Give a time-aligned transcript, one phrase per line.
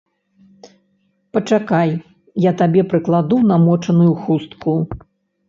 [1.37, 1.91] Пачакай,
[2.49, 4.77] я табе прыкладу намочаную хустку.